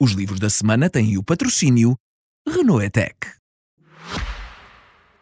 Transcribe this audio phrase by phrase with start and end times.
[0.00, 1.98] Os livros da semana têm o patrocínio
[2.46, 3.16] Renault Etec.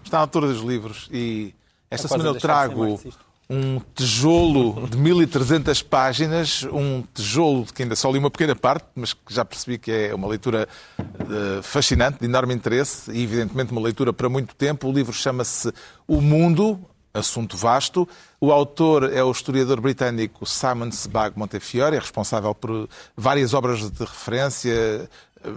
[0.04, 1.54] Está à altura dos livros e
[1.90, 3.00] esta É semana eu trago
[3.48, 8.86] um tijolo de 1300 páginas, um tijolo de que ainda só li uma pequena parte,
[8.94, 10.68] mas que já percebi que é uma leitura
[10.98, 14.88] eh, fascinante, de enorme interesse e evidentemente uma leitura para muito tempo.
[14.88, 15.72] O livro chama-se
[16.06, 16.78] O Mundo,
[17.14, 18.06] assunto vasto.
[18.40, 23.98] O autor é o historiador britânico Simon Sebag Montefiore, é responsável por várias obras de
[24.00, 25.08] referência,
[25.42, 25.50] eh,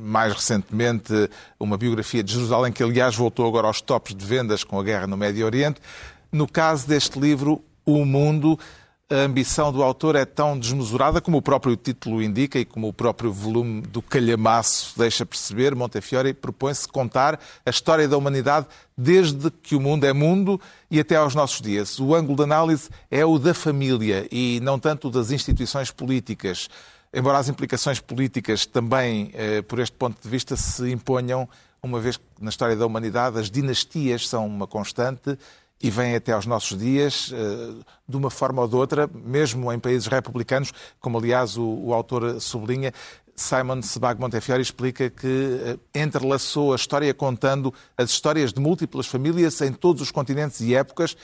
[0.00, 1.12] mais recentemente
[1.58, 5.06] uma biografia de Jerusalém, que aliás voltou agora aos tops de vendas com a guerra
[5.06, 5.80] no Médio Oriente.
[6.32, 8.58] No caso deste livro, O Mundo,
[9.10, 12.92] a ambição do autor é tão desmesurada como o próprio título indica e como o
[12.92, 15.74] próprio volume do calhamaço deixa perceber.
[15.74, 20.58] Montefiore propõe-se contar a história da humanidade desde que o mundo é mundo
[20.90, 21.98] e até aos nossos dias.
[21.98, 26.68] O ângulo de análise é o da família e não tanto das instituições políticas.
[27.12, 31.48] Embora as implicações políticas também, eh, por este ponto de vista, se imponham,
[31.82, 35.38] uma vez que na história da humanidade as dinastias são uma constante
[35.84, 39.78] e vêm até aos nossos dias, eh, de uma forma ou de outra, mesmo em
[39.78, 42.90] países republicanos, como aliás o, o autor sublinha,
[43.36, 49.60] Simon Sebag Montefiore explica que eh, entrelaçou a história contando as histórias de múltiplas famílias
[49.60, 51.14] em todos os continentes e épocas,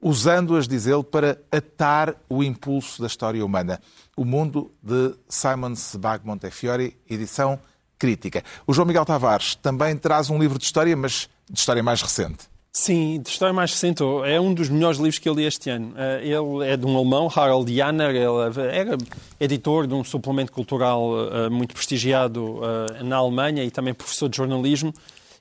[0.00, 3.80] usando-as, diz ele, para atar o impulso da história humana.
[4.16, 7.56] O Mundo de Simon Sebag Montefiore, edição
[7.96, 8.42] crítica.
[8.66, 12.57] O João Miguel Tavares também traz um livro de história, mas de história mais recente.
[12.80, 14.04] Sim, de história mais recente.
[14.24, 15.92] É um dos melhores livros que eu li este ano.
[15.96, 18.10] Eh, Ele é de um alemão, Harald Janner.
[18.10, 18.96] Ele era
[19.40, 24.36] editor de um suplemento cultural eh, muito prestigiado eh, na Alemanha e também professor de
[24.36, 24.94] jornalismo.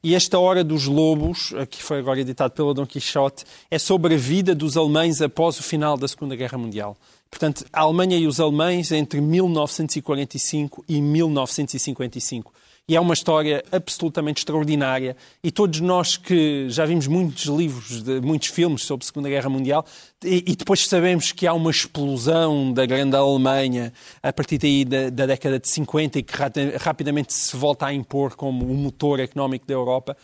[0.04, 4.18] E esta Hora dos Lobos, que foi agora editado pela Dom Quixote, é sobre a
[4.18, 6.98] vida dos alemães após o final da Segunda Guerra Mundial.
[7.30, 12.52] Portanto, a Alemanha e os alemães entre 1945 e 1955.
[12.90, 15.18] E é uma história absolutamente extraordinária.
[15.44, 19.50] E todos nós que já vimos muitos livros, de, muitos filmes sobre a Segunda Guerra
[19.50, 19.86] Mundial,
[20.24, 23.92] e, e depois sabemos que há uma explosão da grande Alemanha
[24.24, 27.94] a partir daí da, da década de 50 e que ra- rapidamente se volta a
[27.94, 30.16] impor como o motor económico da Europa.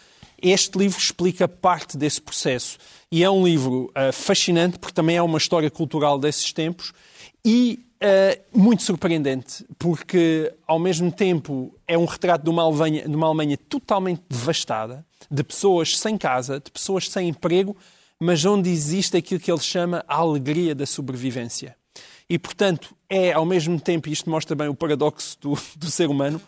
[0.42, 2.78] Este livro explica parte desse processo.
[3.12, 6.94] E é um livro ah, fascinante, porque também é uma história cultural desses tempos
[7.44, 13.16] e ah, muito surpreendente, porque ao mesmo tempo é um retrato de uma, Alemanha, de
[13.16, 17.78] uma Alemanha totalmente devastada, de pessoas sem casa, de pessoas sem emprego,
[18.20, 21.78] mas onde existe aquilo que ele chama a alegria da sobrevivência.
[22.30, 26.10] E, portanto, é ao mesmo tempo, e isto mostra bem o paradoxo do, do ser
[26.10, 26.42] humano,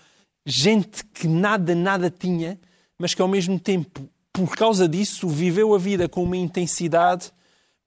[0.45, 2.59] gente que nada, nada tinha,
[2.99, 7.31] mas que ao mesmo tempo, por causa disso, viveu a vida com uma intensidade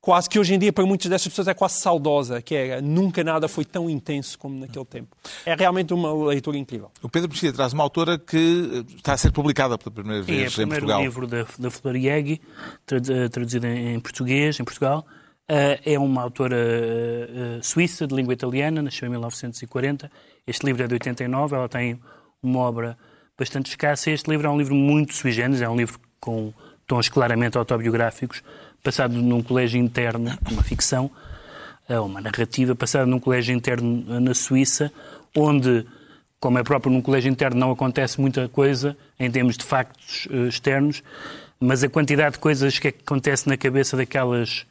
[0.00, 3.22] quase que hoje em dia para muitas dessas pessoas é quase saudosa, que é nunca
[3.24, 5.16] nada foi tão intenso como naquele tempo.
[5.44, 6.90] É realmente uma leitura incrível.
[7.02, 8.36] O Pedro Mexia traz uma autora que
[8.88, 11.02] eh, está a ser publicada pela primeira é o vez em primeiro Portugal.
[11.02, 12.40] livro da, da Floriegi,
[12.86, 15.04] trad- eh, traduzido em, português, em Portugal.
[15.48, 16.56] Eh, é uma autora
[17.62, 20.10] suíça, de língua italiana, nasceu em 1940.
[20.46, 21.98] Este livro é de 89, ela tem
[22.42, 22.96] uma obra
[23.38, 24.10] bastante escassa.
[24.10, 26.52] Este livro é um livro muito sui generis, é um livro com
[26.86, 28.42] tons claramente autobiográficos,
[28.82, 31.10] passado num colégio interno, uma ficção,
[31.88, 34.92] é uma narrativa passada num colégio interno na Suíça,
[35.36, 35.86] onde,
[36.38, 40.48] como é próprio num colégio interno, não acontece muita coisa em termos de factos eh,
[40.48, 41.02] externos,
[41.60, 44.66] mas a quantidade de coisas que acontece na cabeça daquelas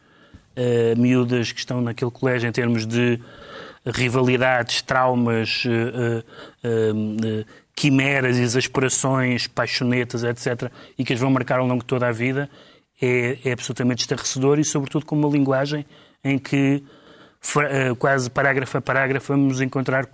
[0.56, 3.20] eh, miúdas que estão naquele colégio em termos de
[3.86, 6.24] rivalidades, traumas, eh,
[6.64, 7.46] eh,
[7.76, 12.50] quimeras, exasperações, paixonetas, etc., e que as vão marcar ao longo de toda a vida,
[13.02, 15.86] é, é absolutamente estarrecedor e, sobretudo, com uma linguagem
[16.24, 16.84] em que,
[17.70, 20.08] eh, quase parágrafo a parágrafo, vamos encontrar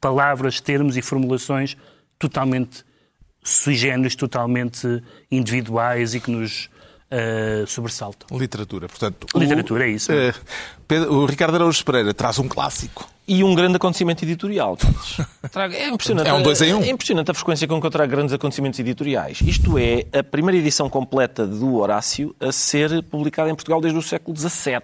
[0.00, 1.76] palavras, termos e formulações
[2.18, 2.84] totalmente
[3.42, 6.68] sui generis, totalmente individuais e que nos
[7.10, 8.36] eh, sobressaltam.
[8.36, 9.26] Literatura, portanto.
[9.36, 10.10] Literatura, o, é isso.
[10.12, 10.34] eh,
[10.88, 13.08] Pedro- o Ricardo Araújo Pereira traz um clássico.
[13.28, 14.76] E um grande acontecimento editorial.
[15.50, 16.28] Trago- É impressionante.
[16.28, 16.82] É um dois em um.
[16.82, 19.40] É impressionante a frequência com que eu trago grandes acontecimentos editoriais.
[19.40, 24.02] Isto é a primeira edição completa do Horácio a ser publicada em Portugal desde o
[24.02, 24.80] século XVII.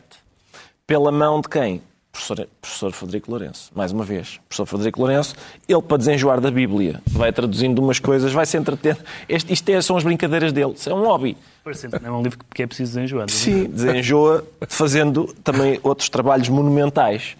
[0.86, 1.80] Pela mão de quem?
[2.22, 3.70] Professor, professor Frederico Lourenço.
[3.74, 4.38] Mais uma vez.
[4.48, 5.34] Professor Frederico Lourenço,
[5.68, 8.98] ele para desenjoar da Bíblia, vai traduzindo umas coisas, vai se entretendo.
[9.28, 10.72] Este, isto é, são as brincadeiras dele.
[10.76, 11.36] Isso é um hobby.
[11.64, 13.26] Parece é um livro que é preciso desenjoar.
[13.26, 13.36] não é?
[13.36, 17.36] Sim, desenjoa fazendo também outros trabalhos monumentais.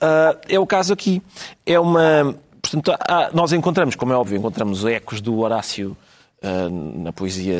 [0.00, 1.22] Ah, é o caso aqui.
[1.64, 2.34] É uma.
[2.60, 5.96] Portanto, há- nós encontramos, como é óbvio, encontramos ecos do Horácio
[6.42, 7.56] ah, na poesia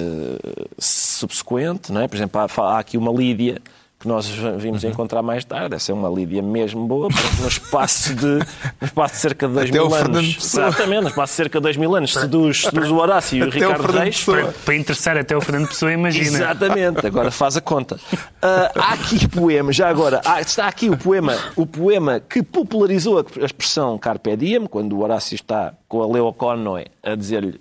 [0.78, 2.08] subsequente, não é?
[2.08, 3.60] Por exemplo, há, há aqui uma Lídia
[4.04, 4.26] que nós
[4.58, 5.74] vimos a encontrar mais tarde.
[5.74, 8.42] Essa é uma Lídia mesmo boa, porque no espaço de, no
[8.82, 10.34] espaço de cerca de dois Até o mil Fernando anos.
[10.34, 10.66] Pessoa.
[10.68, 13.48] Exatamente, no espaço de cerca de dois mil anos, seduz, seduz o Horácio e o
[13.48, 14.24] Até o Ricardo Fernando Reis.
[14.24, 16.26] Para, para interessar até o Fernando Pessoa, imagina.
[16.26, 17.98] Exatamente, agora faz a conta.
[18.42, 23.18] Ah, há aqui poema, já agora, há- está aqui o poema, o poema que popularizou
[23.18, 27.58] a a expressão Carpe Diem, quando o Horácio está com a Leo Connoy a dizer-lhe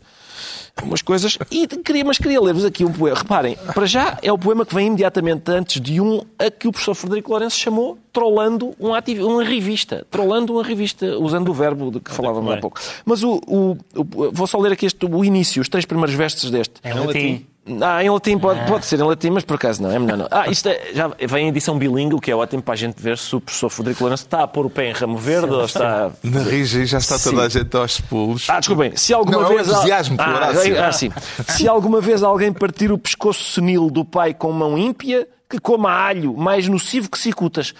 [0.82, 3.18] umas coisas, e queria, mas queria ler-vos aqui um poema.
[3.18, 6.72] Reparem, para já é o poema que vem imediatamente antes de um a que o
[6.72, 10.06] professor Frederico Lourenço chamou trollando um ativi- uma revista.
[10.10, 12.80] Trollando uma revista, usando o verbo de que falávamos há pouco.
[13.06, 16.50] Mas o, o- o- vou só ler aqui este, o início, os três primeiros versos
[16.52, 16.76] deste.
[16.84, 17.46] Em latim.
[17.82, 20.28] Ah, em latim pode, pode ser em latim, mas por acaso não, é melhor não.
[20.30, 23.02] Ah, isto é, já vem em edição bilingue, o que é ótimo para a gente
[23.02, 25.64] ver se o professor Frederico Lourenço está a pôr o pé em ramo verde ou
[25.64, 26.12] está.
[26.22, 27.46] Na Rigi já está toda Sim.
[27.46, 28.50] a gente aos pulos.
[28.50, 29.70] Ah, desculpem, se alguma Não, é o vez.
[29.70, 30.40] entusiasmo com o ah,
[30.72, 31.12] Ah, sim.
[31.50, 35.92] Se alguma vez alguém partir o pescoço senil do pai com mão ímpia, que coma
[35.92, 37.74] alho, mais nocivo que cicutas.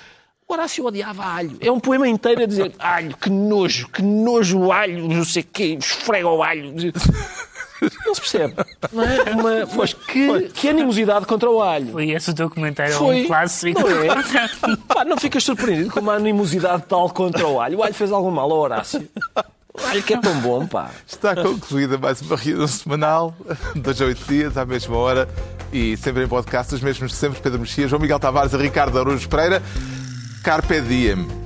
[0.48, 1.58] O Horácio odiava alho.
[1.62, 5.42] É um poema inteiro a dizer alho, que nojo, que nojo o alho, não sei
[5.42, 6.74] o quê, esfrega o alho.
[8.06, 8.54] Não se percebe.
[8.92, 9.24] Não é?
[9.32, 11.92] Uma, mas que, que animosidade contra o alho.
[11.92, 13.24] Foi esse o teu comentário Foi.
[13.24, 13.82] um clássico.
[13.82, 14.78] Não é?
[14.88, 17.80] Pá, não ficas surpreendido com uma animosidade tal contra o alho.
[17.80, 19.08] O alho fez algum mal ao Horácio.
[19.74, 20.92] O alho que é tão bom, pá.
[21.08, 23.36] Está concluída mais uma reunião semanal,
[23.76, 25.28] dois a oito dias, à mesma hora,
[25.72, 29.00] e sempre em podcast, os mesmos de sempre, Pedro Mexia, João Miguel Tavares e Ricardo
[29.00, 29.64] Araújo Pereira.
[30.44, 31.43] Carpe Diem.